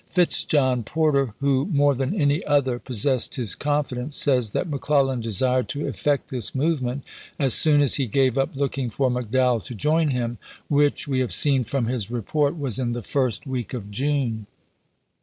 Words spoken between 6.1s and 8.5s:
this movement as soon as he gave